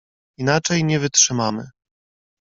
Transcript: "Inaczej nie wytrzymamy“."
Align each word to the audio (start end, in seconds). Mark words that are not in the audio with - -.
"Inaczej 0.37 0.83
nie 0.83 0.99
wytrzymamy“." 0.99 1.67